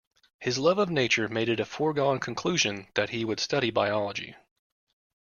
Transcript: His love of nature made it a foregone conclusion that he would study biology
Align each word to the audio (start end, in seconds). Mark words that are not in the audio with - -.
His 0.39 0.57
love 0.57 0.79
of 0.79 0.89
nature 0.89 1.27
made 1.27 1.47
it 1.47 1.59
a 1.59 1.65
foregone 1.67 2.17
conclusion 2.19 2.87
that 2.95 3.11
he 3.11 3.23
would 3.23 3.39
study 3.39 3.69
biology 3.69 4.35